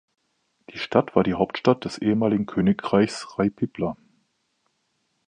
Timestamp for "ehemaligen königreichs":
1.99-3.37